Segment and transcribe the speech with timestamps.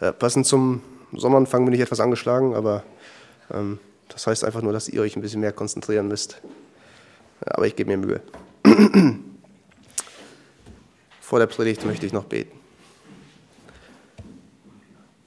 [0.00, 2.82] Ja, passend zum Sommeranfang bin ich etwas angeschlagen, aber
[3.50, 6.42] ähm, das heißt einfach nur, dass ihr euch ein bisschen mehr konzentrieren müsst.
[7.40, 8.20] Aber ich gebe mir Mühe.
[11.20, 12.58] Vor der Predigt möchte ich noch beten.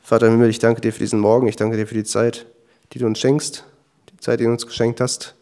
[0.03, 2.45] Vater im Himmel, ich danke dir für diesen Morgen, ich danke dir für die Zeit,
[2.93, 3.65] die du uns schenkst,
[4.11, 5.35] die Zeit, die du uns geschenkt hast,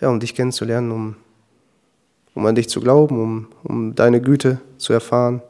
[0.00, 1.16] ja, um dich kennenzulernen, um,
[2.34, 5.42] um an dich zu glauben, um, um deine Güte zu erfahren.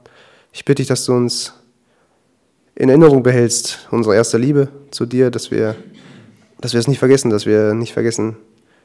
[0.53, 1.55] Ich bitte dich, dass du uns
[2.75, 5.77] in Erinnerung behältst, unsere erste Liebe zu dir, dass wir,
[6.61, 8.37] dass wir es nicht vergessen, dass wir nicht vergessen,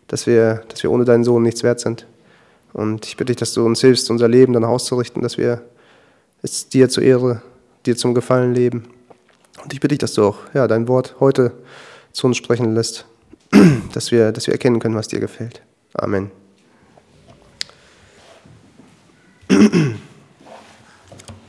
[0.08, 2.06] dass wir, dass wir ohne deinen Sohn nichts wert sind.
[2.74, 5.62] Und ich bitte dich, dass du uns hilfst, unser Leben dann auszurichten, dass wir
[6.42, 7.42] es dir zur Ehre,
[7.86, 8.90] dir zum Gefallen leben.
[9.64, 11.54] Und ich bitte dich, dass du auch ja, dein Wort heute
[12.12, 13.06] zu uns sprechen lässt,
[13.94, 15.62] dass wir, dass wir erkennen können, was dir gefällt.
[15.94, 16.30] Amen.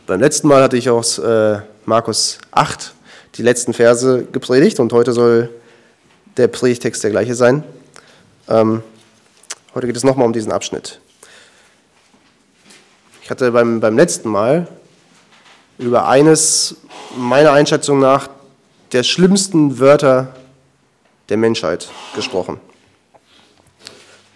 [0.09, 2.95] Beim letzten Mal hatte ich aus äh, Markus 8
[3.35, 5.51] die letzten Verse gepredigt und heute soll
[6.38, 7.63] der Predigtext der gleiche sein.
[8.49, 8.82] Ähm,
[9.74, 10.99] heute geht es nochmal um diesen Abschnitt.
[13.23, 14.66] Ich hatte beim, beim letzten Mal
[15.77, 16.77] über eines
[17.15, 18.30] meiner Einschätzung nach
[18.93, 20.35] der schlimmsten Wörter
[21.29, 22.59] der Menschheit gesprochen.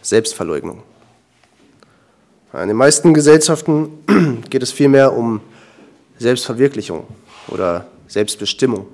[0.03, 0.83] Selbstverleugnung.
[2.53, 5.41] In den meisten Gesellschaften geht es vielmehr um
[6.23, 7.07] Selbstverwirklichung
[7.49, 8.87] oder Selbstbestimmung.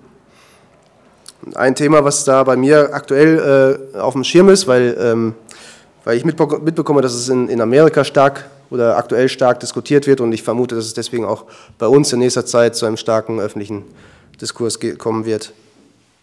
[1.43, 5.35] Und ein Thema, was da bei mir aktuell äh, auf dem Schirm ist, weil, ähm,
[6.05, 10.33] weil ich mitbekomme, dass es in, in Amerika stark oder aktuell stark diskutiert wird und
[10.33, 11.45] ich vermute, dass es deswegen auch
[11.79, 13.85] bei uns in nächster Zeit zu einem starken öffentlichen
[14.41, 15.53] Diskurs kommen wird,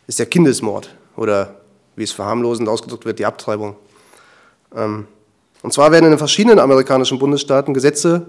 [0.07, 1.55] ist der Kindesmord oder
[1.95, 3.75] wie es verharmlosend ausgedrückt wird, die Abtreibung.
[4.75, 5.07] Ähm,
[5.63, 8.27] und zwar werden in den verschiedenen amerikanischen Bundesstaaten Gesetze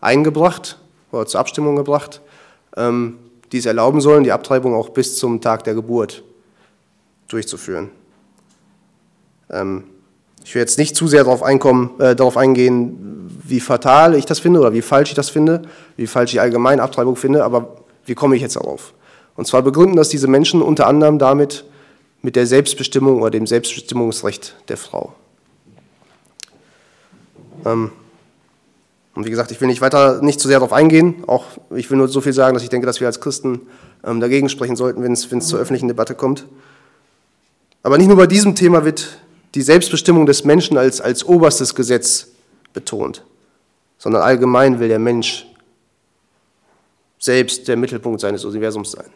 [0.00, 0.78] eingebracht
[1.14, 2.20] oder zur Abstimmung gebracht,
[2.76, 3.18] ähm,
[3.52, 6.22] die es erlauben sollen, die Abtreibung auch bis zum Tag der Geburt
[7.28, 7.90] durchzuführen.
[9.50, 9.84] Ähm,
[10.44, 14.38] ich will jetzt nicht zu sehr darauf, einkommen, äh, darauf eingehen, wie fatal ich das
[14.38, 15.62] finde oder wie falsch ich das finde,
[15.96, 18.92] wie falsch ich allgemein Abtreibung finde, aber wie komme ich jetzt darauf?
[19.36, 21.64] Und zwar begründen das diese Menschen unter anderem damit
[22.22, 25.12] mit der Selbstbestimmung oder dem Selbstbestimmungsrecht der Frau.
[27.64, 27.90] Ähm,
[29.14, 31.22] und wie gesagt, ich will nicht weiter, nicht zu sehr darauf eingehen.
[31.26, 31.44] Auch
[31.74, 33.62] ich will nur so viel sagen, dass ich denke, dass wir als Christen
[34.04, 36.46] ähm, dagegen sprechen sollten, wenn es, zur öffentlichen Debatte kommt.
[37.82, 39.18] Aber nicht nur bei diesem Thema wird
[39.54, 42.28] die Selbstbestimmung des Menschen als, als oberstes Gesetz
[42.72, 43.24] betont,
[43.98, 45.46] sondern allgemein will der Mensch
[47.18, 49.06] selbst der Mittelpunkt seines Universums sein.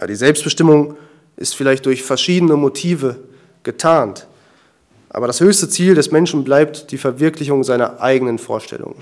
[0.00, 0.96] Ja, die Selbstbestimmung
[1.36, 3.16] ist vielleicht durch verschiedene Motive
[3.62, 4.26] getarnt.
[5.10, 8.96] Aber das höchste Ziel des Menschen bleibt die Verwirklichung seiner eigenen Vorstellungen.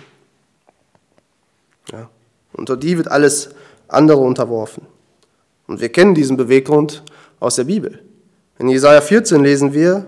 [1.93, 2.09] Ja.
[2.53, 3.51] Unter die wird alles
[3.89, 4.87] andere unterworfen.
[5.67, 7.03] Und wir kennen diesen Beweggrund
[7.41, 8.01] aus der Bibel.
[8.59, 10.07] In Jesaja 14 lesen wir: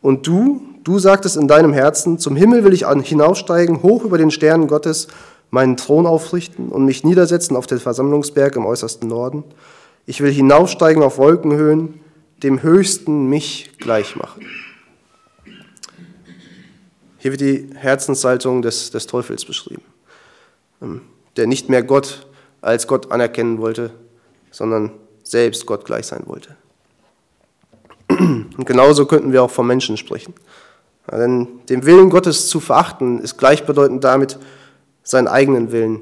[0.00, 4.30] Und du, du sagtest in deinem Herzen: Zum Himmel will ich hinaufsteigen, hoch über den
[4.30, 5.08] Sternen Gottes,
[5.50, 9.44] meinen Thron aufrichten und mich niedersetzen auf den Versammlungsberg im äußersten Norden.
[10.06, 12.00] Ich will hinaufsteigen auf Wolkenhöhen,
[12.42, 14.46] dem Höchsten mich gleich machen.
[17.22, 19.84] Hier wird die Herzenshaltung des, des Teufels beschrieben,
[20.82, 21.02] ähm,
[21.36, 22.26] der nicht mehr Gott
[22.60, 23.92] als Gott anerkennen wollte,
[24.50, 24.90] sondern
[25.22, 26.56] selbst Gott gleich sein wollte.
[28.08, 30.34] Und genauso könnten wir auch vom Menschen sprechen.
[31.12, 34.36] denn den Willen Gottes zu verachten, ist gleichbedeutend damit,
[35.04, 36.00] seinen eigenen Willen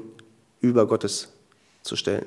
[0.59, 1.27] über Gottes
[1.83, 2.25] zu stellen.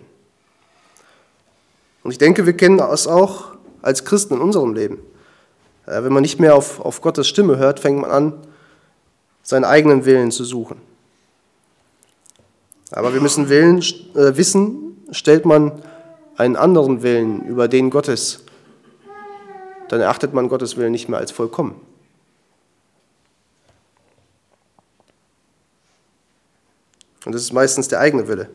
[2.05, 4.99] Und ich denke, wir kennen das auch als Christen in unserem Leben.
[5.85, 8.35] Wenn man nicht mehr auf, auf Gottes Stimme hört, fängt man an,
[9.45, 10.81] seinen eigenen Willen zu suchen.
[12.91, 13.79] Aber wir müssen Willen,
[14.15, 15.83] äh, wissen, stellt man
[16.37, 18.43] einen anderen Willen über den Gottes,
[19.89, 21.81] dann erachtet man Gottes Willen nicht mehr als vollkommen.
[27.25, 28.51] Und das ist meistens der eigene Wille,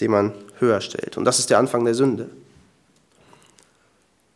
[0.00, 1.16] den man höher stellt.
[1.16, 2.30] Und das ist der Anfang der Sünde.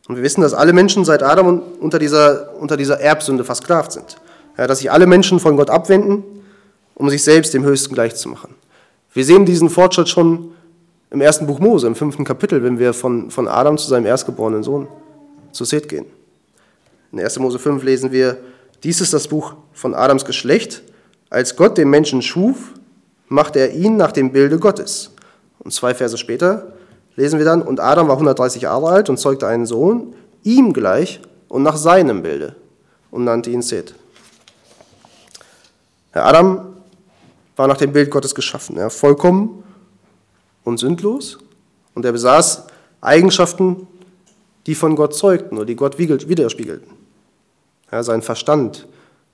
[0.06, 4.19] Und wir wissen, dass alle Menschen seit Adam unter dieser, unter dieser Erbsünde versklavt sind
[4.56, 6.25] dass sich alle Menschen von Gott abwenden,
[6.95, 8.55] um sich selbst dem Höchsten gleichzumachen.
[9.12, 10.53] Wir sehen diesen Fortschritt schon
[11.11, 14.62] im ersten Buch Mose, im fünften Kapitel, wenn wir von, von Adam zu seinem erstgeborenen
[14.62, 14.89] Sohn
[15.53, 16.06] zu Seth gehen.
[17.12, 17.39] In 1.
[17.39, 18.39] Mose 5 lesen wir,
[18.83, 20.83] dies ist das Buch von Adams Geschlecht.
[21.31, 22.73] Als Gott den Menschen schuf,
[23.29, 25.12] machte er ihn nach dem Bilde Gottes.
[25.61, 26.73] Und zwei Verse später
[27.17, 31.21] lesen wir dann, und Adam war 130 Jahre alt und zeugte einen Sohn, ihm gleich
[31.49, 32.56] und nach seinem Bilde,
[33.11, 33.95] und nannte ihn Seth.
[36.22, 36.75] Adam
[37.56, 39.64] war nach dem Bild Gottes geschaffen, ja, vollkommen
[40.62, 41.38] und sündlos
[41.94, 42.64] und er besaß
[43.00, 43.87] Eigenschaften,
[44.66, 46.90] die von Gott zeugten oder die Gott widerspiegelten.
[47.90, 48.87] Ja, sein Verstand,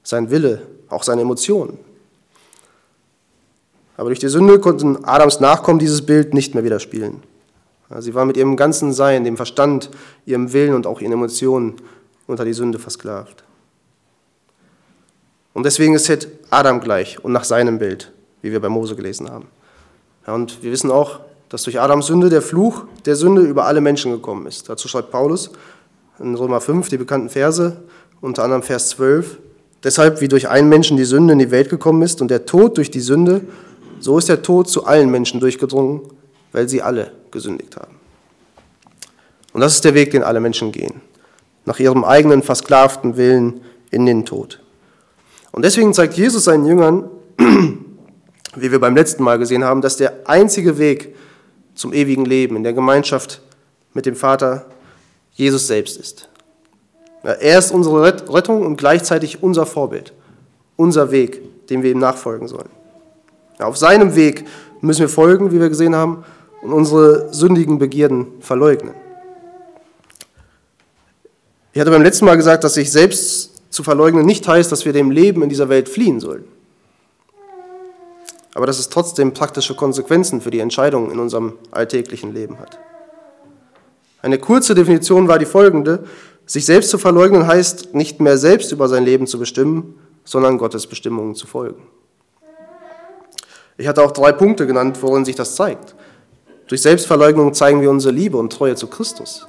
[0.03, 1.79] sein Wille, auch seine Emotionen.
[3.97, 7.23] Aber durch die Sünde konnten Adams Nachkommen dieses Bild nicht mehr widerspiegeln.
[7.91, 9.91] Ja, sie waren mit ihrem ganzen Sein, dem Verstand,
[10.25, 11.75] ihrem Willen und auch ihren Emotionen
[12.27, 13.45] unter die Sünde versklavt.
[15.53, 18.13] Und deswegen ist Seth Adam gleich und nach seinem Bild,
[18.43, 19.47] wie wir bei Mose gelesen haben.
[20.27, 23.81] Ja, und wir wissen auch, dass durch Adams Sünde der Fluch der Sünde über alle
[23.81, 24.69] Menschen gekommen ist.
[24.69, 25.51] Dazu schreibt Paulus
[26.19, 27.83] in Römer 5 die bekannten Verse,
[28.21, 29.39] unter anderem Vers 12.
[29.83, 32.77] Deshalb, wie durch einen Menschen die Sünde in die Welt gekommen ist und der Tod
[32.77, 33.43] durch die Sünde,
[33.99, 36.03] so ist der Tod zu allen Menschen durchgedrungen,
[36.53, 37.97] weil sie alle gesündigt haben.
[39.53, 41.01] Und das ist der Weg, den alle Menschen gehen,
[41.65, 44.61] nach ihrem eigenen versklavten Willen in den Tod.
[45.53, 47.09] Und deswegen zeigt Jesus seinen Jüngern,
[48.57, 51.15] wie wir beim letzten Mal gesehen haben, dass der einzige Weg
[51.75, 53.41] zum ewigen Leben in der Gemeinschaft
[53.95, 54.67] mit dem Vater
[55.33, 56.29] Jesus selbst ist.
[57.23, 58.03] Er ist unsere
[58.33, 60.13] Rettung und gleichzeitig unser Vorbild,
[60.77, 62.69] unser Weg, dem wir ihm nachfolgen sollen.
[63.59, 64.47] Auf seinem Weg
[64.81, 66.25] müssen wir folgen, wie wir gesehen haben,
[66.63, 68.95] und unsere sündigen Begierden verleugnen.
[71.73, 74.93] Ich hatte beim letzten Mal gesagt, dass sich selbst zu verleugnen nicht heißt, dass wir
[74.93, 76.45] dem Leben in dieser Welt fliehen sollen.
[78.55, 82.79] Aber dass es trotzdem praktische Konsequenzen für die Entscheidungen in unserem alltäglichen Leben hat.
[84.23, 86.05] Eine kurze Definition war die folgende.
[86.47, 89.95] Sich selbst zu verleugnen heißt, nicht mehr selbst über sein Leben zu bestimmen,
[90.25, 91.83] sondern Gottes Bestimmungen zu folgen.
[93.79, 95.95] Ich hatte auch drei Punkte genannt, worin sich das zeigt.
[96.67, 99.47] Durch Selbstverleugnung zeigen wir unsere Liebe und Treue zu Christus.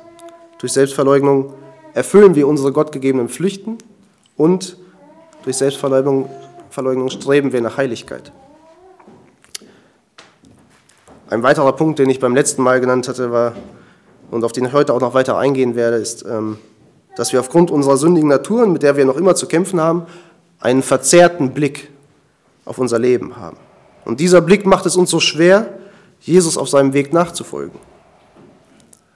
[0.59, 1.53] Durch Selbstverleugnung
[1.93, 3.77] erfüllen wir unsere gottgegebenen Pflichten
[4.41, 4.75] und
[5.43, 6.29] durch Selbstverleugnung
[7.09, 8.31] streben wir nach Heiligkeit.
[11.29, 13.53] Ein weiterer Punkt, den ich beim letzten Mal genannt hatte, war,
[14.31, 16.57] und auf den ich heute auch noch weiter eingehen werde, ist, ähm,
[17.15, 20.07] dass wir aufgrund unserer sündigen Natur, mit der wir noch immer zu kämpfen haben,
[20.59, 21.91] einen verzerrten Blick
[22.65, 23.57] auf unser Leben haben.
[24.05, 25.77] Und dieser Blick macht es uns so schwer,
[26.19, 27.79] Jesus auf seinem Weg nachzufolgen.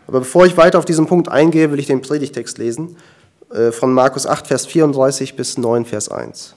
[0.06, 2.95] Aber bevor ich weiter auf diesen Punkt eingehe, will ich den Predigtext lesen
[3.71, 6.56] von Markus 8, Vers 34 bis 9, Vers 1.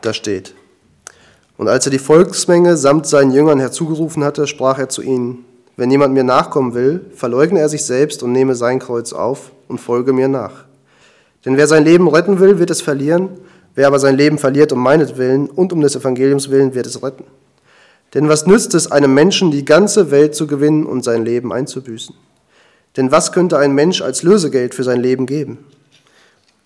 [0.00, 0.54] Da steht,
[1.56, 5.44] und als er die Volksmenge samt seinen Jüngern herzugerufen hatte, sprach er zu ihnen,
[5.76, 9.80] wenn jemand mir nachkommen will, verleugne er sich selbst und nehme sein Kreuz auf und
[9.80, 10.64] folge mir nach.
[11.44, 13.30] Denn wer sein Leben retten will, wird es verlieren,
[13.74, 17.24] wer aber sein Leben verliert um meinetwillen und um des Evangeliums willen, wird es retten.
[18.14, 22.14] Denn was nützt es einem Menschen, die ganze Welt zu gewinnen und sein Leben einzubüßen?
[22.96, 25.58] Denn was könnte ein Mensch als Lösegeld für sein Leben geben?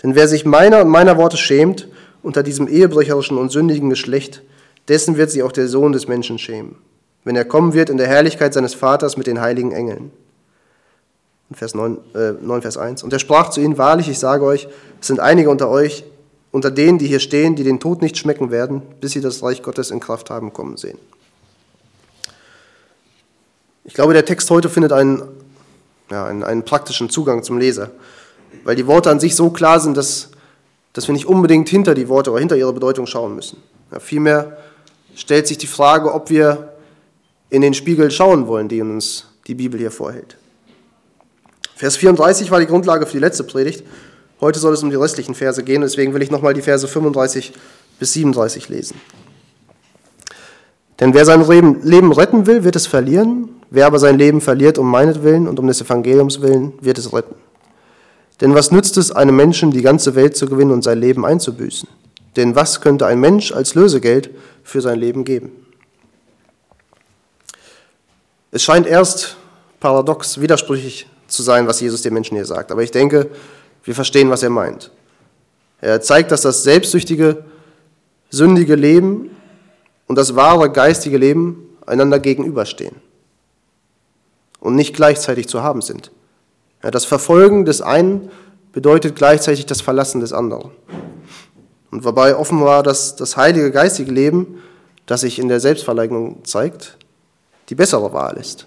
[0.02, 1.88] Denn wer sich meiner und meiner Worte schämt,
[2.22, 4.42] unter diesem ehebrecherischen und sündigen Geschlecht,
[4.88, 6.76] dessen wird sich auch der Sohn des Menschen schämen,
[7.24, 10.10] wenn er kommen wird in der Herrlichkeit seines Vaters mit den heiligen Engeln.
[11.52, 13.02] Vers 9, äh, 9, Vers 1.
[13.02, 14.68] Und er sprach zu ihnen, wahrlich, ich sage euch,
[15.00, 16.04] es sind einige unter euch,
[16.52, 19.62] unter denen, die hier stehen, die den Tod nicht schmecken werden, bis sie das Reich
[19.62, 20.98] Gottes in Kraft haben kommen sehen.
[23.88, 25.22] Ich glaube, der Text heute findet einen,
[26.10, 27.90] ja, einen, einen praktischen Zugang zum Leser,
[28.62, 30.28] weil die Worte an sich so klar sind, dass,
[30.92, 33.62] dass wir nicht unbedingt hinter die Worte oder hinter ihre Bedeutung schauen müssen.
[33.90, 34.58] Ja, vielmehr
[35.14, 36.74] stellt sich die Frage, ob wir
[37.48, 40.36] in den Spiegel schauen wollen, den uns die Bibel hier vorhält.
[41.74, 43.84] Vers 34 war die Grundlage für die letzte Predigt.
[44.42, 47.54] Heute soll es um die restlichen Verse gehen, deswegen will ich nochmal die Verse 35
[47.98, 49.00] bis 37 lesen.
[51.00, 51.44] Denn wer sein
[51.82, 53.50] Leben retten will, wird es verlieren.
[53.70, 57.34] Wer aber sein Leben verliert um meinetwillen und um des Evangeliums willen, wird es retten.
[58.40, 61.88] Denn was nützt es einem Menschen, die ganze Welt zu gewinnen und sein Leben einzubüßen?
[62.36, 64.30] Denn was könnte ein Mensch als Lösegeld
[64.62, 65.50] für sein Leben geben?
[68.50, 69.36] Es scheint erst
[69.80, 72.72] paradox, widersprüchlich zu sein, was Jesus den Menschen hier sagt.
[72.72, 73.28] Aber ich denke,
[73.84, 74.90] wir verstehen, was er meint.
[75.80, 77.44] Er zeigt, dass das selbstsüchtige,
[78.30, 79.30] sündige Leben
[80.08, 82.96] und das wahre geistige Leben einander gegenüberstehen
[84.58, 86.10] und nicht gleichzeitig zu haben sind.
[86.82, 88.30] Ja, das Verfolgen des einen
[88.72, 90.70] bedeutet gleichzeitig das Verlassen des anderen.
[91.90, 94.62] Und wobei offenbar das, heilige geistige Leben,
[95.06, 96.98] das sich in der Selbstverleugnung zeigt,
[97.68, 98.66] die bessere Wahl ist.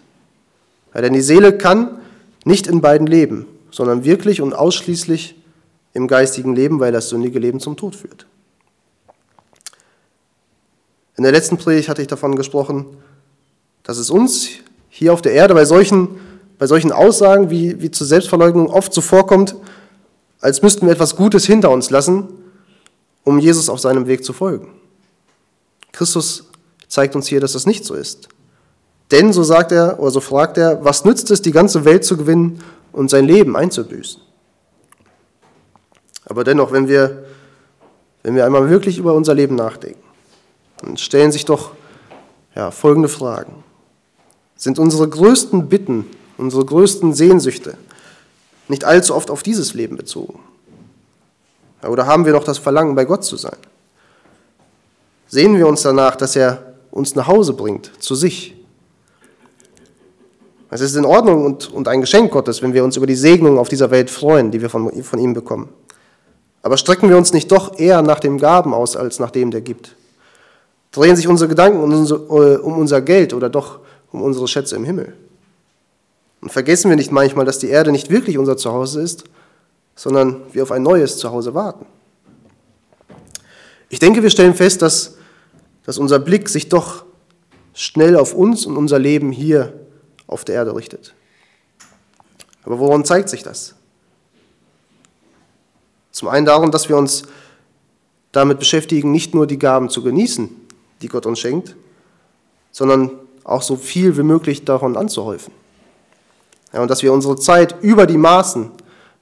[0.94, 2.00] Ja, denn die Seele kann
[2.46, 5.36] nicht in beiden leben, sondern wirklich und ausschließlich
[5.94, 8.26] im geistigen Leben, weil das sündige Leben zum Tod führt.
[11.22, 12.98] In der letzten Predigt hatte ich davon gesprochen,
[13.84, 14.50] dass es uns
[14.90, 16.20] hier auf der Erde bei solchen,
[16.58, 19.56] bei solchen Aussagen wie, wie zur Selbstverleugnung oft so vorkommt,
[20.40, 22.28] als müssten wir etwas Gutes hinter uns lassen,
[23.24, 24.74] um Jesus auf seinem Weg zu folgen.
[25.92, 26.50] Christus
[26.88, 28.28] zeigt uns hier, dass das nicht so ist.
[29.12, 32.18] Denn, so sagt er oder so fragt er, was nützt es, die ganze Welt zu
[32.18, 32.64] gewinnen
[32.94, 34.20] und sein Leben einzubüßen?
[36.26, 37.26] Aber dennoch, wenn wir,
[38.24, 40.02] wenn wir einmal wirklich über unser Leben nachdenken,
[40.82, 41.72] dann stellen sich doch
[42.56, 43.64] ja, folgende Fragen.
[44.56, 46.06] Sind unsere größten Bitten,
[46.38, 47.78] unsere größten Sehnsüchte
[48.68, 50.40] nicht allzu oft auf dieses Leben bezogen?
[51.84, 53.58] Oder haben wir noch das Verlangen, bei Gott zu sein?
[55.28, 58.56] Sehen wir uns danach, dass er uns nach Hause bringt, zu sich?
[60.70, 63.58] Es ist in Ordnung und, und ein Geschenk Gottes, wenn wir uns über die Segnungen
[63.58, 65.70] auf dieser Welt freuen, die wir von, von ihm bekommen.
[66.62, 69.62] Aber strecken wir uns nicht doch eher nach dem Gaben aus, als nach dem, der
[69.62, 69.96] gibt?
[70.92, 73.80] Drehen sich unsere Gedanken um unser, äh, um unser Geld oder doch
[74.12, 75.16] um unsere Schätze im Himmel?
[76.42, 79.24] Und vergessen wir nicht manchmal, dass die Erde nicht wirklich unser Zuhause ist,
[79.96, 81.86] sondern wir auf ein neues Zuhause warten.
[83.90, 85.18] Ich denke, wir stellen fest, dass,
[85.86, 87.06] dass unser Blick sich doch
[87.74, 89.74] schnell auf uns und unser Leben hier
[90.28, 91.14] auf der Erde richtet.
[92.64, 93.76] Aber woran zeigt sich das?
[96.12, 97.24] Zum einen darum, dass wir uns
[98.32, 100.50] damit beschäftigen, nicht nur die Gaben zu genießen,
[101.02, 101.76] die Gott uns schenkt,
[102.72, 103.12] sondern
[103.44, 105.54] auch so viel wie möglich davon anzuhäufen.
[106.74, 108.72] Ja, und dass wir unsere Zeit über die Maßen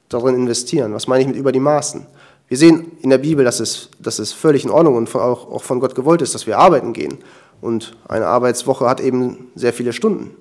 [0.07, 0.93] darin investieren.
[0.93, 2.05] Was meine ich mit über die Maßen?
[2.47, 5.63] Wir sehen in der Bibel, dass es, dass es völlig in Ordnung und auch, auch
[5.63, 7.19] von Gott gewollt ist, dass wir arbeiten gehen.
[7.61, 10.31] Und eine Arbeitswoche hat eben sehr viele Stunden.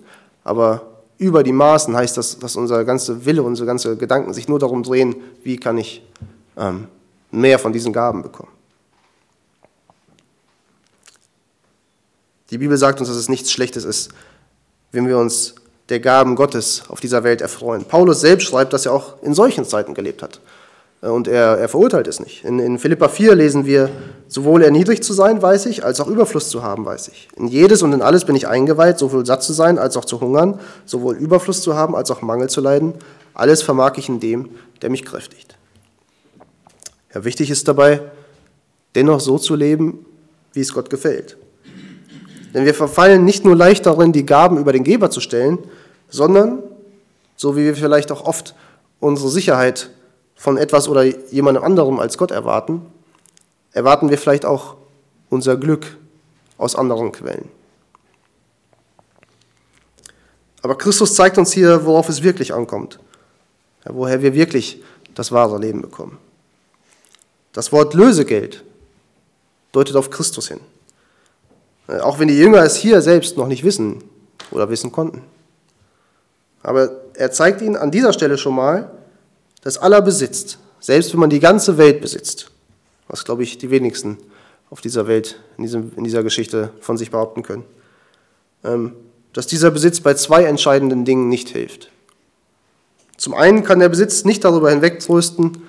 [0.45, 0.83] Aber
[1.19, 4.83] über die Maßen heißt das, dass unser ganzer Wille, unsere ganzen Gedanken sich nur darum
[4.83, 6.03] drehen, wie kann ich
[6.57, 6.87] ähm,
[7.31, 8.53] mehr von diesen Gaben bekommen.
[12.51, 14.11] Die Bibel sagt uns, dass es nichts Schlechtes ist,
[14.93, 15.55] wenn wir uns
[15.89, 17.85] der Gaben Gottes auf dieser Welt erfreuen.
[17.85, 20.41] Paulus selbst schreibt, dass er auch in solchen Zeiten gelebt hat.
[21.03, 22.45] Äh, und er, er verurteilt es nicht.
[22.45, 23.91] In, in Philippa 4 lesen wir,
[24.29, 27.29] sowohl erniedrigt zu sein, weiß ich, als auch Überfluss zu haben, weiß ich.
[27.37, 30.21] In jedes und in alles bin ich eingeweiht, sowohl satt zu sein, als auch zu
[30.21, 32.95] hungern, sowohl Überfluss zu haben, als auch Mangel zu leiden.
[33.35, 34.51] Alles vermag ich in dem,
[34.83, 35.57] der mich kräftigt.
[37.15, 38.03] Ja, wichtig ist dabei,
[38.95, 40.05] dennoch so zu leben,
[40.53, 41.39] wie es Gott gefällt.
[42.55, 45.59] Denn wir verfallen nicht nur leicht darin, die Gaben über den Geber zu stellen,
[46.09, 46.63] sondern,
[47.37, 48.55] so wie wir vielleicht auch oft
[49.01, 49.91] unsere Sicherheit
[50.35, 52.87] von etwas oder jemandem anderem als Gott erwarten,
[53.73, 54.77] erwarten wir vielleicht auch
[55.31, 55.97] unser Glück
[56.57, 57.49] aus anderen Quellen.
[60.63, 62.99] Aber Christus zeigt uns hier, worauf es wirklich ankommt,
[63.85, 64.83] woher wir wirklich
[65.15, 66.19] das wahre Leben bekommen.
[67.53, 68.65] Das Wort Lösegeld
[69.73, 70.61] deutet auf Christus hin,
[71.89, 74.05] auch wenn die Jünger es hier selbst noch nicht wissen
[74.51, 75.23] oder wissen konnten.
[76.63, 78.91] Aber er zeigt ihnen an dieser Stelle schon mal,
[79.63, 82.51] dass aller Besitz, selbst wenn man die ganze Welt besitzt,
[83.09, 84.19] was glaube ich die wenigsten
[84.71, 87.65] auf dieser Welt, in, diesem, in dieser Geschichte von sich behaupten können,
[88.65, 88.93] ähm,
[89.33, 91.91] dass dieser Besitz bei zwei entscheidenden Dingen nicht hilft.
[93.17, 95.63] Zum einen kann der Besitz nicht darüber hinwegtrösten,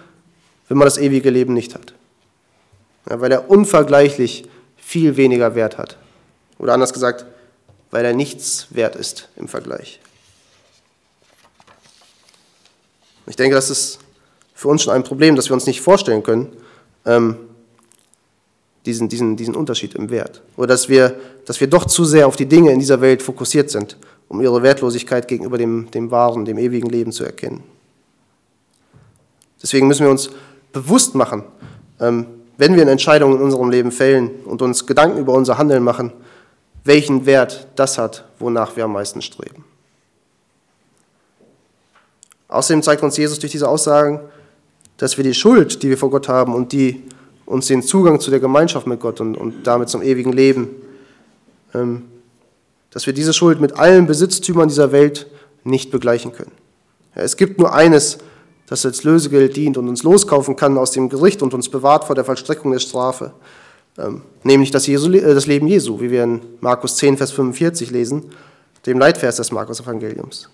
[0.68, 1.94] wenn man das ewige Leben nicht hat,
[3.10, 4.48] ja, weil er unvergleichlich
[4.78, 5.98] viel weniger Wert hat.
[6.60, 7.26] Oder anders gesagt,
[7.90, 10.00] weil er nichts wert ist im Vergleich.
[13.26, 14.00] Ich denke, das ist
[14.54, 16.52] für uns schon ein Problem, dass wir uns nicht vorstellen können,
[17.06, 17.38] ähm,
[18.86, 20.42] diesen, diesen, diesen Unterschied im Wert.
[20.58, 23.70] Oder dass wir, dass wir doch zu sehr auf die Dinge in dieser Welt fokussiert
[23.70, 23.98] sind,
[24.28, 27.64] um ihre Wertlosigkeit gegenüber dem, dem wahren, dem ewigen Leben zu erkennen.
[29.62, 30.30] Deswegen müssen wir uns
[30.72, 31.44] bewusst machen,
[32.00, 32.26] ähm,
[32.58, 36.12] wenn wir eine Entscheidung in unserem Leben fällen und uns Gedanken über unser Handeln machen,
[36.84, 39.64] welchen Wert das hat, wonach wir am meisten streben.
[42.48, 44.20] Außerdem zeigt uns Jesus durch diese Aussagen,
[44.98, 47.04] dass wir die Schuld, die wir vor Gott haben und die
[47.46, 50.70] uns den Zugang zu der Gemeinschaft mit Gott und, und damit zum ewigen Leben,
[51.74, 52.04] ähm,
[52.92, 55.28] dass wir diese Schuld mit allen Besitztümern dieser Welt
[55.64, 56.52] nicht begleichen können.
[57.16, 58.20] Ja, es gibt nur eines,
[58.68, 62.16] das als Lösegeld dient und uns loskaufen kann aus dem Gericht und uns bewahrt vor
[62.16, 63.34] der Vollstreckung der Strafe,
[64.44, 68.32] nämlich das, Jesu, äh, das Leben Jesu, wie wir in Markus 10, Vers 45 lesen,
[68.86, 70.50] dem Leitvers des Markus-Evangeliums.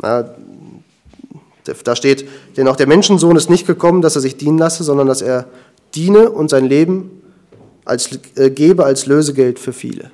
[0.00, 5.06] Da steht, denn auch der Menschensohn ist nicht gekommen, dass er sich dienen lasse, sondern
[5.06, 5.46] dass er
[5.94, 7.22] diene und sein Leben
[7.84, 10.10] als, äh, gebe als Lösegeld für viele.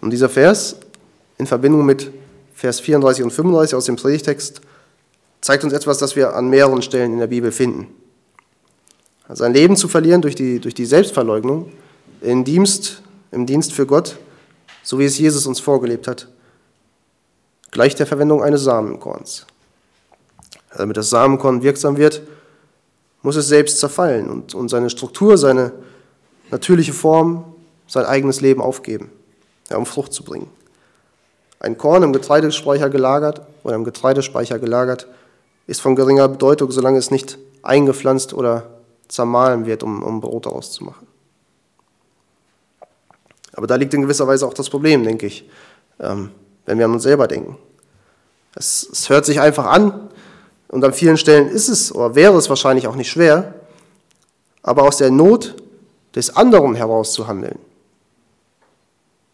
[0.00, 0.76] Und dieser Vers
[1.38, 2.10] in Verbindung mit
[2.54, 4.60] Vers 34 und 35 aus dem Predigtext
[5.40, 7.88] zeigt uns etwas, das wir an mehreren Stellen in der Bibel finden.
[9.34, 11.72] Sein Leben zu verlieren durch die, durch die Selbstverleugnung
[12.20, 14.18] im Dienst, im Dienst für Gott,
[14.82, 16.28] so wie es Jesus uns vorgelebt hat,
[17.70, 19.46] gleich der Verwendung eines Samenkorns.
[20.76, 22.22] Damit das Samenkorn wirksam wird,
[23.22, 25.72] muss es selbst zerfallen und, und seine Struktur, seine
[26.50, 27.44] natürliche Form,
[27.86, 29.10] sein eigenes Leben aufgeben,
[29.70, 30.50] ja, um Frucht zu bringen.
[31.60, 35.06] Ein Korn im Getreidespeicher gelagert oder im Getreidespeicher gelagert
[35.66, 38.81] ist von geringer Bedeutung, solange es nicht eingepflanzt oder
[39.12, 41.06] zermahlen wird, um, um Brot daraus zu machen.
[43.52, 45.48] Aber da liegt in gewisser Weise auch das Problem, denke ich,
[46.00, 46.30] ähm,
[46.64, 47.58] wenn wir an uns selber denken.
[48.54, 50.08] Es, es hört sich einfach an
[50.68, 53.54] und an vielen Stellen ist es oder wäre es wahrscheinlich auch nicht schwer,
[54.62, 55.56] aber aus der Not
[56.14, 57.58] des anderen heraus zu handeln,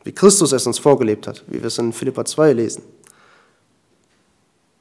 [0.03, 2.83] wie Christus es uns vorgelebt hat, wie wir es in Philippa 2 lesen,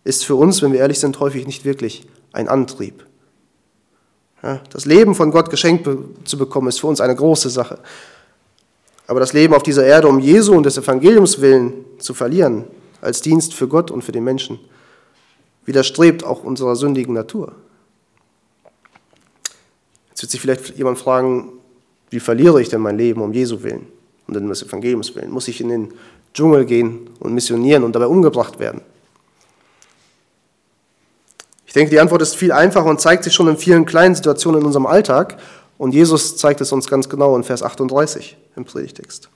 [0.04, 3.07] ist für uns, wenn wir ehrlich sind, häufig nicht wirklich ein Antrieb.
[4.42, 5.88] Das Leben von Gott geschenkt
[6.26, 7.80] zu bekommen, ist für uns eine große Sache.
[9.08, 12.66] Aber das Leben auf dieser Erde um Jesu und des Evangeliums willen zu verlieren,
[13.02, 14.60] als Dienst für Gott und für den Menschen,
[15.66, 17.54] widerstrebt auch unserer sündigen Natur.
[20.10, 21.54] Jetzt wird sich vielleicht jemand fragen,
[22.10, 23.88] wie verliere ich denn mein Leben um Jesu willen
[24.28, 25.32] und um des Evangeliums willen?
[25.32, 25.94] Muss ich in den
[26.34, 28.82] Dschungel gehen und missionieren und dabei umgebracht werden?
[31.78, 34.62] Ich denke, die Antwort ist viel einfacher und zeigt sich schon in vielen kleinen Situationen
[34.62, 35.38] in unserem Alltag.
[35.78, 39.30] Und Jesus zeigt es uns ganz genau in Vers 38 im Predigtext.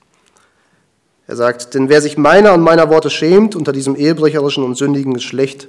[1.27, 5.13] Er sagt, denn wer sich meiner und meiner Worte schämt unter diesem ehebrecherischen und sündigen
[5.13, 5.67] Geschlecht,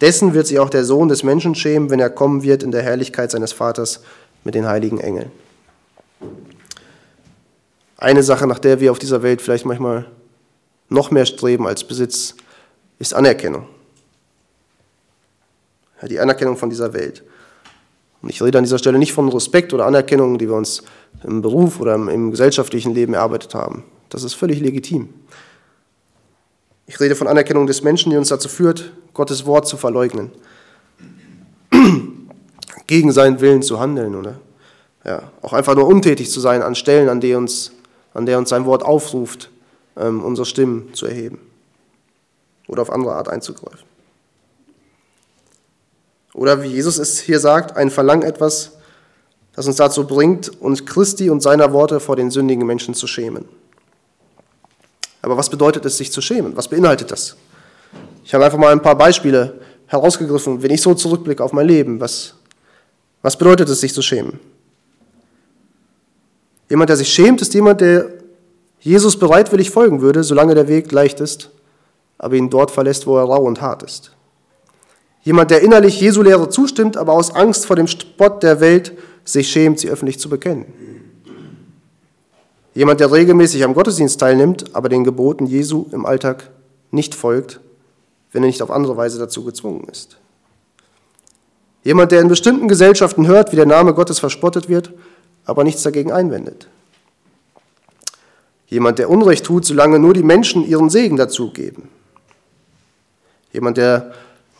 [0.00, 2.82] dessen wird sich auch der Sohn des Menschen schämen, wenn er kommen wird in der
[2.82, 4.00] Herrlichkeit seines Vaters
[4.42, 5.30] mit den heiligen Engeln.
[7.96, 10.06] Eine Sache, nach der wir auf dieser Welt vielleicht manchmal
[10.88, 12.34] noch mehr streben als Besitz,
[12.98, 13.68] ist Anerkennung.
[16.06, 17.24] Die Anerkennung von dieser Welt.
[18.22, 20.82] Und ich rede an dieser Stelle nicht von Respekt oder Anerkennung, die wir uns
[21.24, 23.84] im Beruf oder im, im gesellschaftlichen Leben erarbeitet haben.
[24.08, 25.08] Das ist völlig legitim.
[26.86, 30.30] Ich rede von Anerkennung des Menschen, die uns dazu führt, Gottes Wort zu verleugnen,
[32.86, 34.40] gegen seinen Willen zu handeln oder
[35.04, 37.72] ja, auch einfach nur untätig zu sein an Stellen, an der uns,
[38.14, 39.50] an der uns sein Wort aufruft,
[39.96, 41.38] ähm, unsere Stimmen zu erheben
[42.68, 43.87] oder auf andere Art einzugreifen.
[46.34, 48.72] Oder wie Jesus es hier sagt, ein Verlangen etwas,
[49.54, 53.44] das uns dazu bringt, uns Christi und seiner Worte vor den sündigen Menschen zu schämen.
[55.22, 56.56] Aber was bedeutet es, sich zu schämen?
[56.56, 57.36] Was beinhaltet das?
[58.24, 62.00] Ich habe einfach mal ein paar Beispiele herausgegriffen, wenn ich so zurückblicke auf mein Leben.
[62.00, 62.34] Was,
[63.22, 64.38] was bedeutet es, sich zu schämen?
[66.68, 68.10] Jemand, der sich schämt, ist jemand, der
[68.80, 71.50] Jesus bereitwillig folgen würde, solange der Weg leicht ist,
[72.18, 74.12] aber ihn dort verlässt, wo er rau und hart ist.
[75.22, 78.92] Jemand, der innerlich Jesu Lehre zustimmt, aber aus Angst vor dem Spott der Welt
[79.24, 80.66] sich schämt, sie öffentlich zu bekennen.
[82.74, 86.50] Jemand, der regelmäßig am Gottesdienst teilnimmt, aber den Geboten Jesu im Alltag
[86.90, 87.60] nicht folgt,
[88.32, 90.16] wenn er nicht auf andere Weise dazu gezwungen ist.
[91.82, 94.92] Jemand, der in bestimmten Gesellschaften hört, wie der Name Gottes verspottet wird,
[95.44, 96.68] aber nichts dagegen einwendet.
[98.66, 101.88] Jemand, der Unrecht tut, solange nur die Menschen ihren Segen dazu geben.
[103.52, 104.12] Jemand, der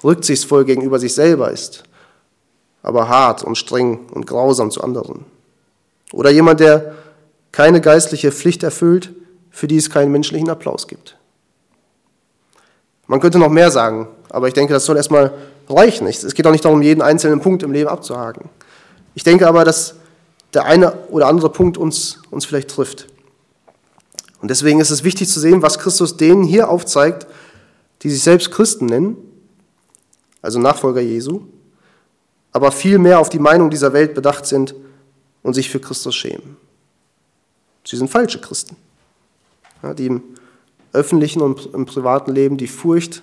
[0.05, 1.85] rücksichtsvoll gegenüber sich selber ist,
[2.83, 5.25] aber hart und streng und grausam zu anderen.
[6.13, 6.95] Oder jemand, der
[7.53, 9.13] keine geistliche Pflicht erfüllt,
[9.51, 11.17] für die es keinen menschlichen Applaus gibt.
[13.07, 15.33] Man könnte noch mehr sagen, aber ich denke, das soll erstmal
[15.69, 16.07] reichen.
[16.07, 18.49] Es geht auch nicht darum, jeden einzelnen Punkt im Leben abzuhaken.
[19.15, 19.95] Ich denke aber, dass
[20.55, 23.07] der eine oder andere Punkt uns, uns vielleicht trifft.
[24.41, 27.27] Und deswegen ist es wichtig zu sehen, was Christus denen hier aufzeigt,
[28.03, 29.17] die sich selbst Christen nennen
[30.49, 31.43] also Nachfolger Jesu,
[32.53, 34.75] aber viel mehr auf die Meinung dieser Welt bedacht sind
[35.43, 36.57] und sich für Christus schämen.
[37.85, 38.75] Sie sind falsche Christen,
[39.99, 40.23] die im
[40.95, 43.23] öffentlichen und im privaten Leben die Furcht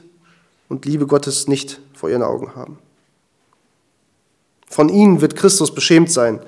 [0.69, 2.77] und Liebe Gottes nicht vor ihren Augen haben.
[4.67, 6.39] Von ihnen wird Christus beschämt sein,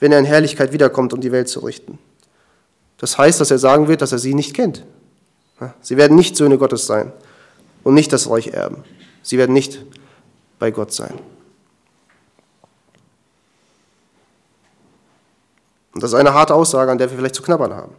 [0.00, 1.98] wenn er in Herrlichkeit wiederkommt, um die Welt zu richten.
[2.98, 4.84] Das heißt, dass er sagen wird, dass er sie nicht kennt.
[5.80, 7.10] Sie werden nicht Söhne Gottes sein
[7.84, 8.84] und nicht das Reich erben.
[9.22, 9.84] Sie werden nicht
[10.60, 11.18] bei Gott sein.
[15.92, 17.92] Und das ist eine harte Aussage, an der wir vielleicht zu knabbern haben.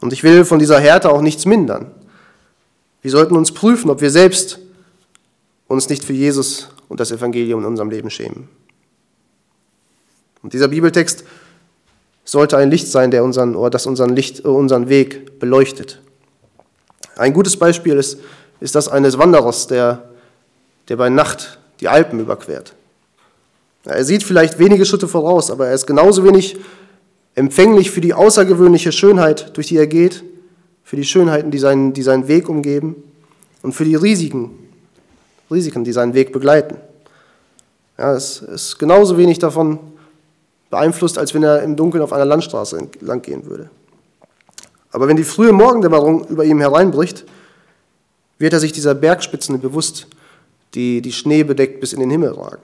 [0.00, 1.90] Und ich will von dieser Härte auch nichts mindern.
[3.02, 4.58] Wir sollten uns prüfen, ob wir selbst
[5.66, 8.48] uns nicht für Jesus und das Evangelium in unserem Leben schämen.
[10.42, 11.24] Und dieser Bibeltext
[12.24, 16.00] sollte ein Licht sein, der unseren, oder das unseren, Licht, unseren Weg beleuchtet.
[17.16, 18.20] Ein gutes Beispiel ist,
[18.60, 20.07] ist das eines Wanderers, der
[20.88, 22.74] der bei Nacht die Alpen überquert.
[23.84, 26.56] Er sieht vielleicht wenige Schritte voraus, aber er ist genauso wenig
[27.34, 30.24] empfänglich für die außergewöhnliche Schönheit, durch die er geht,
[30.82, 32.96] für die Schönheiten, die seinen, die seinen Weg umgeben
[33.62, 34.50] und für die Risiken,
[35.50, 36.76] Risiken, die seinen Weg begleiten.
[37.96, 39.78] Ja, es ist genauso wenig davon
[40.70, 43.70] beeinflusst, als wenn er im Dunkeln auf einer Landstraße entlang gehen würde.
[44.90, 47.24] Aber wenn die frühe Morgendämmerung über ihm hereinbricht,
[48.38, 50.06] wird er sich dieser Bergspitzen bewusst,
[50.74, 52.62] die die Schnee bedeckt bis in den Himmel ragen.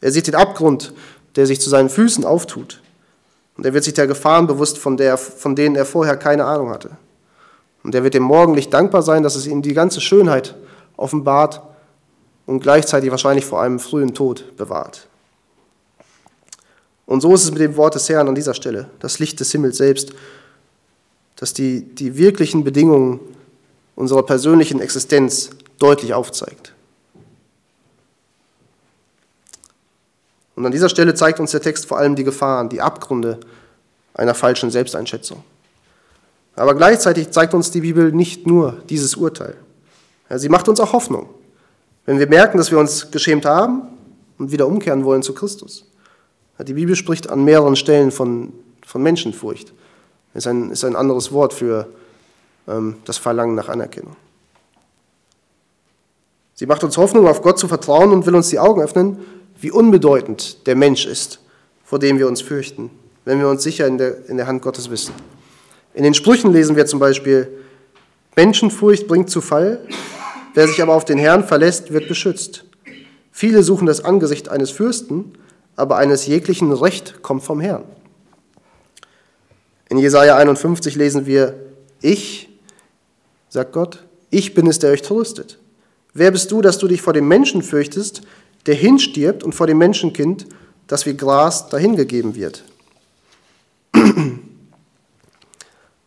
[0.00, 0.92] Er sieht den Abgrund,
[1.36, 2.80] der sich zu seinen Füßen auftut.
[3.56, 6.70] Und er wird sich der Gefahren bewusst, von, der, von denen er vorher keine Ahnung
[6.70, 6.90] hatte.
[7.82, 10.54] Und er wird dem Morgenlicht dankbar sein, dass es ihm die ganze Schönheit
[10.96, 11.60] offenbart
[12.46, 15.08] und gleichzeitig wahrscheinlich vor einem frühen Tod bewahrt.
[17.06, 19.50] Und so ist es mit dem Wort des Herrn an dieser Stelle, das Licht des
[19.50, 20.12] Himmels selbst,
[21.36, 23.20] das die, die wirklichen Bedingungen
[23.96, 26.74] unserer persönlichen Existenz deutlich aufzeigt.
[30.56, 33.38] Und an dieser Stelle zeigt uns der Text vor allem die Gefahren, die Abgründe
[34.14, 35.44] einer falschen Selbsteinschätzung.
[36.56, 39.54] Aber gleichzeitig zeigt uns die Bibel nicht nur dieses Urteil.
[40.28, 41.28] sie macht uns auch Hoffnung,
[42.06, 43.82] wenn wir merken, dass wir uns geschämt haben
[44.38, 45.84] und wieder umkehren wollen zu Christus.
[46.58, 48.52] die Bibel spricht an mehreren Stellen von,
[48.84, 49.72] von Menschenfurcht.
[50.34, 51.86] Ist ein, ist ein anderes Wort für
[52.66, 54.16] ähm, das Verlangen nach Anerkennung.
[56.58, 59.18] Sie macht uns Hoffnung, auf Gott zu vertrauen und will uns die Augen öffnen,
[59.60, 61.38] wie unbedeutend der Mensch ist,
[61.84, 62.90] vor dem wir uns fürchten,
[63.24, 65.14] wenn wir uns sicher in der, in der Hand Gottes wissen.
[65.94, 67.46] In den Sprüchen lesen wir zum Beispiel,
[68.34, 69.86] Menschenfurcht bringt zu Fall,
[70.54, 72.64] wer sich aber auf den Herrn verlässt, wird beschützt.
[73.30, 75.34] Viele suchen das Angesicht eines Fürsten,
[75.76, 77.84] aber eines jeglichen Recht kommt vom Herrn.
[79.88, 81.54] In Jesaja 51 lesen wir,
[82.02, 82.48] ich,
[83.48, 85.60] sagt Gott, ich bin es, der euch tröstet.
[86.14, 88.22] Wer bist du, dass du dich vor dem Menschen fürchtest,
[88.66, 90.46] der hinstirbt und vor dem Menschenkind,
[90.86, 92.64] das wie Gras dahingegeben wird.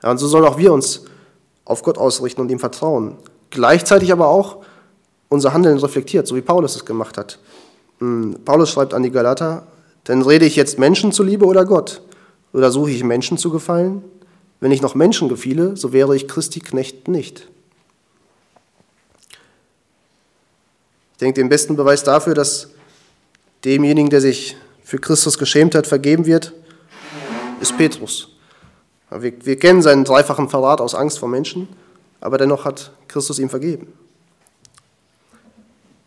[0.03, 1.05] Ja, und so sollen auch wir uns
[1.65, 3.17] auf Gott ausrichten und ihm vertrauen.
[3.49, 4.57] Gleichzeitig aber auch
[5.29, 7.39] unser Handeln reflektiert, so wie Paulus es gemacht hat.
[7.99, 9.67] Hm, Paulus schreibt an die Galater,
[10.07, 12.01] denn rede ich jetzt Menschen zuliebe oder Gott?
[12.53, 14.03] Oder suche ich Menschen zu gefallen?
[14.59, 17.47] Wenn ich noch Menschen gefiele, so wäre ich Christi Knecht nicht.
[21.21, 22.69] Denke, den besten Beweis dafür, dass
[23.63, 26.53] demjenigen, der sich für Christus geschämt hat, vergeben wird,
[27.62, 28.29] ist Petrus.
[29.10, 31.67] Wir, wir kennen seinen dreifachen Verrat aus Angst vor Menschen,
[32.19, 33.93] aber dennoch hat Christus ihm vergeben.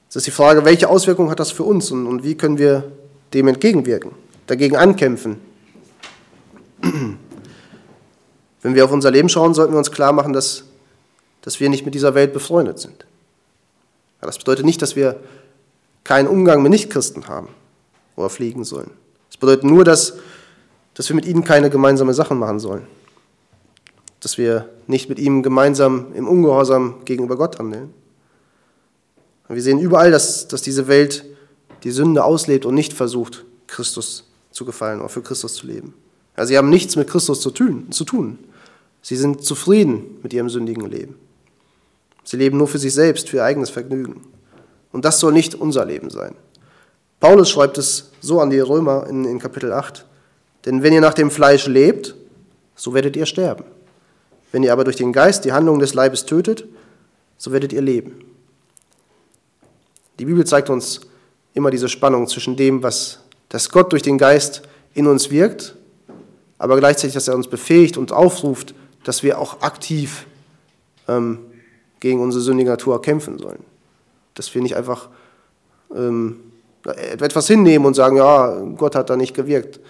[0.09, 2.93] Es ist die Frage, welche Auswirkungen hat das für uns und, und wie können wir
[3.33, 4.13] dem entgegenwirken,
[4.47, 5.41] dagegen ankämpfen.
[8.63, 10.65] Wenn wir auf unser Leben schauen, sollten wir uns klar machen, dass,
[11.43, 13.07] dass wir nicht mit dieser Welt befreundet sind.
[14.27, 15.21] Das bedeutet nicht, dass wir
[16.05, 17.49] keinen Umgang mit Nichtchristen haben
[18.17, 18.91] oder fliegen sollen.
[19.31, 20.15] Es bedeutet nur, dass,
[20.95, 22.87] dass wir mit ihnen keine gemeinsame Sachen machen sollen.
[24.21, 27.93] Dass wir nicht mit ihnen gemeinsam im Ungehorsam gegenüber Gott handeln.
[29.49, 31.25] Wir sehen überall, dass, dass diese Welt
[31.83, 35.95] die Sünde auslebt und nicht versucht, Christus zu gefallen oder für Christus zu leben.
[36.37, 37.41] Also sie haben nichts mit Christus.
[37.41, 38.39] Zu tun.
[39.03, 41.17] Sie sind zufrieden mit ihrem sündigen Leben.
[42.25, 44.23] Sie leben nur für sich selbst, für ihr eigenes Vergnügen.
[44.93, 46.35] Und das soll nicht unser Leben sein.
[47.21, 50.05] Paulus schreibt es so an die Römer in, in Kapitel 8.
[50.65, 52.15] Denn wenn ihr nach dem Fleisch lebt,
[52.75, 53.65] so werdet ihr sterben.
[54.53, 56.67] Wenn ihr aber durch den Geist die Handlung des Leibes tötet,
[57.39, 58.25] so werdet ihr leben.
[60.19, 61.01] Die Bibel zeigt uns
[61.55, 63.21] immer diese Spannung zwischen dem, was
[63.55, 64.63] dass Gott durch den Geist
[64.95, 65.77] in uns wirkt,
[66.59, 70.27] aber gleichzeitig, dass er uns befähigt und aufruft, dass wir auch aktiv
[71.07, 71.39] ähm,
[72.05, 73.65] gegen unsere sündige Natur kämpfen sollen.
[74.35, 75.09] Dass wir nicht einfach
[75.97, 76.37] ähm,
[76.85, 79.81] etwas hinnehmen und sagen, ja, Gott hat da nicht gewirkt.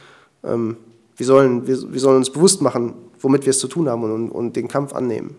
[0.45, 0.77] Ähm,
[1.17, 4.31] wir, sollen, wir, wir sollen uns bewusst machen, womit wir es zu tun haben und,
[4.31, 5.35] und den Kampf annehmen.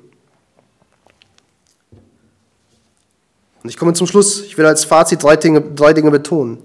[3.64, 4.42] Und ich komme zum Schluss.
[4.42, 6.58] Ich will als Fazit drei Dinge, drei Dinge betonen.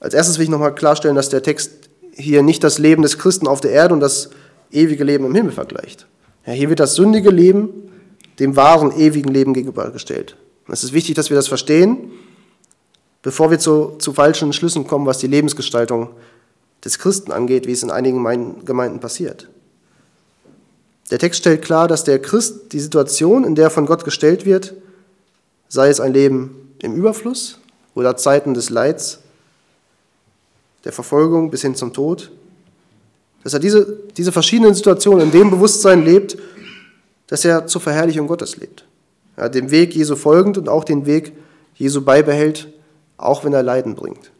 [0.00, 3.46] Als erstes will ich nochmal klarstellen, dass der Text hier nicht das Leben des Christen
[3.46, 4.30] auf der Erde und das
[4.72, 6.08] ewige Leben im Himmel vergleicht.
[6.46, 7.87] Ja, hier wird das sündige Leben
[8.38, 10.36] dem wahren, ewigen Leben gegenübergestellt.
[10.68, 12.10] Es ist wichtig, dass wir das verstehen,
[13.22, 16.10] bevor wir zu, zu falschen Schlüssen kommen, was die Lebensgestaltung
[16.84, 18.22] des Christen angeht, wie es in einigen
[18.64, 19.48] Gemeinden passiert.
[21.10, 24.74] Der Text stellt klar, dass der Christ die Situation, in der von Gott gestellt wird,
[25.68, 27.58] sei es ein Leben im Überfluss
[27.94, 29.20] oder Zeiten des Leids,
[30.84, 32.30] der Verfolgung bis hin zum Tod,
[33.42, 36.36] dass er diese, diese verschiedenen Situationen in dem Bewusstsein lebt,
[37.28, 38.84] dass er zur Verherrlichung Gottes lebt.
[39.36, 41.32] Ja, dem Weg Jesu folgend und auch den Weg
[41.74, 42.68] Jesu beibehält,
[43.16, 44.32] auch wenn er Leiden bringt.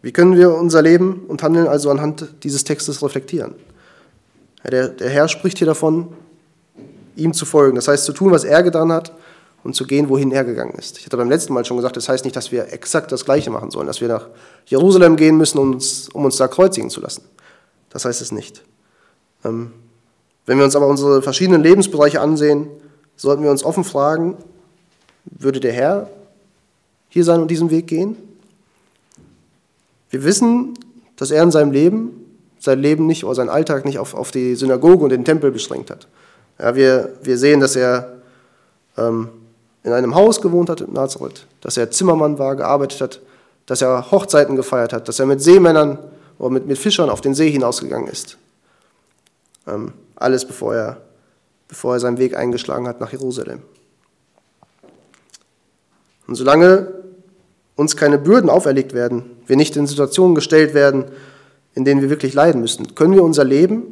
[0.00, 3.54] Wie können wir unser Leben und Handeln also anhand dieses Textes reflektieren?
[4.62, 6.12] Ja, der, der Herr spricht hier davon,
[7.16, 7.76] ihm zu folgen.
[7.76, 9.12] Das heißt, zu tun, was er getan hat
[9.64, 10.98] und zu gehen, wohin er gegangen ist.
[10.98, 13.50] Ich hatte beim letzten Mal schon gesagt, das heißt nicht, dass wir exakt das Gleiche
[13.50, 14.28] machen sollen, dass wir nach
[14.66, 17.22] Jerusalem gehen müssen, um uns, um uns da kreuzigen zu lassen.
[17.90, 18.62] Das heißt es nicht.
[19.44, 19.72] Ähm,
[20.46, 22.68] wenn wir uns aber unsere verschiedenen Lebensbereiche ansehen,
[23.16, 24.36] sollten wir uns offen fragen,
[25.24, 26.08] würde der Herr
[27.08, 28.16] hier sein und diesen Weg gehen?
[30.10, 30.74] Wir wissen,
[31.16, 32.18] dass er in seinem Leben
[32.60, 35.90] sein Leben nicht oder seinen Alltag nicht auf, auf die Synagoge und den Tempel beschränkt
[35.90, 36.08] hat.
[36.58, 38.18] Ja, wir, wir sehen, dass er
[38.96, 39.28] ähm,
[39.84, 43.20] in einem Haus gewohnt hat in Nazareth, dass er Zimmermann war, gearbeitet hat,
[43.66, 45.98] dass er Hochzeiten gefeiert hat, dass er mit Seemännern
[46.38, 48.36] oder mit, mit Fischern auf den See hinausgegangen ist.
[49.68, 51.02] Ähm, alles bevor er,
[51.68, 53.62] bevor er seinen Weg eingeschlagen hat nach Jerusalem.
[56.26, 56.92] Und solange
[57.76, 61.06] uns keine Bürden auferlegt werden, wir nicht in Situationen gestellt werden,
[61.74, 63.84] in denen wir wirklich leiden müssen, können wir unser Leben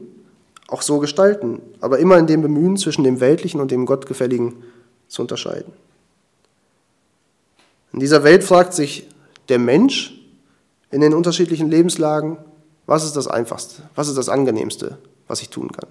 [0.68, 4.64] auch so gestalten, aber immer in dem Bemühen, zwischen dem Weltlichen und dem Gottgefälligen
[5.06, 5.72] zu unterscheiden.
[7.92, 9.08] In dieser Welt fragt sich
[9.48, 10.20] der Mensch
[10.90, 12.38] in den unterschiedlichen Lebenslagen,
[12.86, 15.88] was ist das Einfachste, was ist das Angenehmste, was ich tun kann.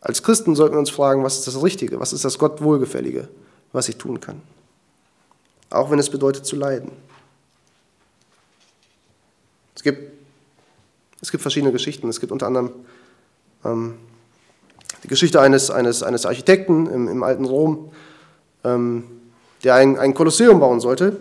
[0.00, 3.28] Als Christen sollten wir uns fragen, was ist das Richtige, was ist das Gott Wohlgefällige,
[3.72, 4.40] was ich tun kann.
[5.70, 6.92] Auch wenn es bedeutet zu leiden.
[9.74, 10.12] Es gibt,
[11.20, 12.08] es gibt verschiedene Geschichten.
[12.08, 12.72] Es gibt unter anderem
[13.64, 13.94] ähm,
[15.02, 17.90] die Geschichte eines, eines, eines Architekten im, im alten Rom,
[18.64, 19.04] ähm,
[19.62, 21.16] der ein, ein Kolosseum bauen sollte.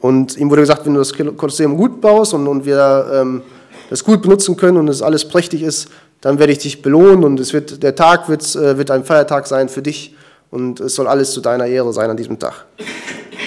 [0.00, 3.42] Und ihm wurde gesagt, wenn du das Kolosseum gut baust und, und wir ähm,
[3.90, 5.88] das gut benutzen können und es alles prächtig ist,
[6.20, 9.46] dann werde ich dich belohnen und es wird, der Tag wird, äh, wird ein Feiertag
[9.46, 10.14] sein für dich
[10.50, 12.66] und es soll alles zu deiner Ehre sein an diesem Tag.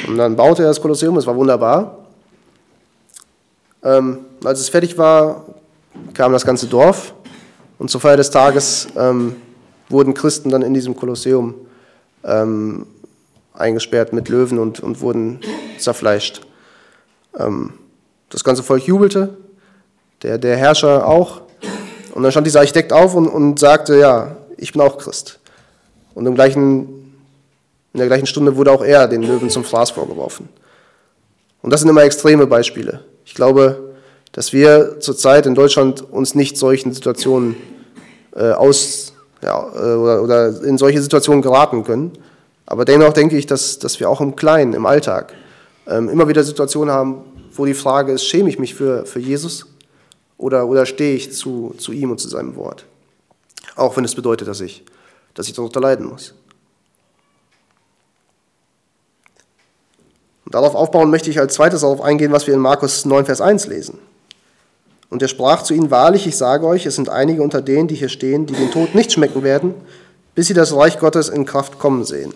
[0.07, 1.97] Und dann baute er das Kolosseum, es war wunderbar.
[3.83, 5.45] Ähm, als es fertig war,
[6.13, 7.13] kam das ganze Dorf
[7.77, 9.35] und zur Feier des Tages ähm,
[9.89, 11.55] wurden Christen dann in diesem Kolosseum
[12.23, 12.85] ähm,
[13.53, 15.39] eingesperrt mit Löwen und, und wurden
[15.77, 16.41] zerfleischt.
[17.37, 17.73] Ähm,
[18.29, 19.37] das ganze Volk jubelte,
[20.23, 21.41] der, der Herrscher auch.
[22.13, 25.39] Und dann stand dieser Architekt auf und, und sagte, ja, ich bin auch Christ.
[26.13, 27.15] Und im gleichen,
[27.93, 30.49] in der gleichen Stunde wurde auch er den Löwen zum Fraß vorgeworfen.
[31.61, 33.01] Und das sind immer extreme Beispiele.
[33.25, 33.93] Ich glaube,
[34.31, 37.55] dass wir zurzeit in Deutschland uns nicht solchen Situationen
[38.35, 42.11] äh, aus ja, äh, oder, oder, in solche Situationen geraten können.
[42.65, 45.33] Aber dennoch denke ich, dass, dass wir auch im Kleinen, im Alltag,
[45.87, 49.70] ähm, immer wieder Situationen haben, wo die Frage ist, schäme ich mich für, für Jesus
[50.41, 52.85] oder, oder stehe ich zu, zu ihm und zu seinem Wort?
[53.75, 54.83] Auch wenn es bedeutet, dass ich,
[55.33, 56.33] dass ich darunter leiden muss.
[60.45, 63.39] Und darauf aufbauen möchte ich als zweites darauf eingehen, was wir in Markus 9, Vers
[63.39, 63.99] 1 lesen.
[65.09, 67.95] Und er sprach zu ihnen, wahrlich, ich sage euch, es sind einige unter denen, die
[67.95, 69.73] hier stehen, die den Tod nicht schmecken werden,
[70.35, 72.33] bis sie das Reich Gottes in Kraft kommen sehen.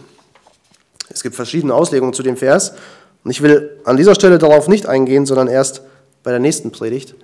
[1.09, 2.73] Es gibt verschiedene Auslegungen zu dem Vers
[3.23, 5.81] und ich will an dieser Stelle darauf nicht eingehen, sondern erst
[6.23, 7.15] bei der nächsten Predigt.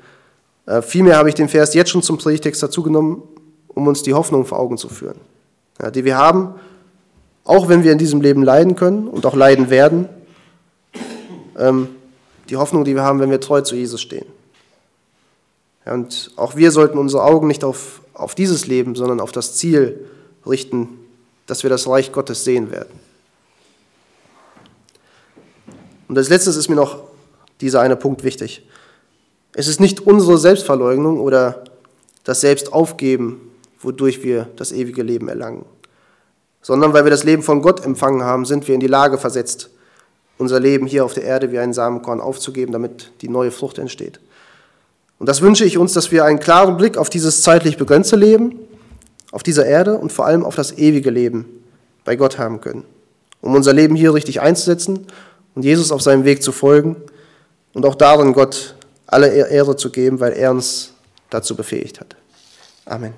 [0.72, 3.22] Äh, vielmehr habe ich den Vers jetzt schon zum Predigtext dazugenommen,
[3.68, 5.20] um uns die Hoffnung vor Augen zu führen,
[5.82, 6.56] ja, die wir haben,
[7.44, 10.08] auch wenn wir in diesem Leben leiden können und auch leiden werden,
[11.58, 11.90] ähm,
[12.50, 14.26] die Hoffnung, die wir haben, wenn wir treu zu Jesus stehen.
[15.86, 19.56] Ja, und auch wir sollten unsere Augen nicht auf, auf dieses Leben, sondern auf das
[19.56, 20.06] Ziel
[20.46, 20.88] richten,
[21.48, 22.98] dass wir das Reich Gottes sehen werden.
[26.08, 27.00] Und als letztes ist mir noch
[27.60, 28.64] dieser eine Punkt wichtig.
[29.54, 31.64] Es ist nicht unsere Selbstverleugnung oder
[32.24, 33.42] das Selbstaufgeben,
[33.80, 35.66] wodurch wir das ewige Leben erlangen,
[36.62, 39.70] sondern weil wir das Leben von Gott empfangen haben, sind wir in die Lage versetzt,
[40.38, 44.20] unser Leben hier auf der Erde wie ein Samenkorn aufzugeben, damit die neue Frucht entsteht.
[45.20, 48.60] Und das wünsche ich uns, dass wir einen klaren Blick auf dieses zeitlich begrenzte Leben,
[49.32, 51.46] auf dieser Erde und vor allem auf das ewige Leben
[52.06, 52.86] bei Gott haben können,
[53.42, 55.06] um unser Leben hier richtig einzusetzen
[55.56, 56.96] und Jesus auf seinem Weg zu folgen
[57.74, 58.76] und auch darin Gott
[59.12, 60.94] alle Ehre zu geben, weil er uns
[61.30, 62.16] dazu befähigt hat.
[62.86, 63.14] Amen.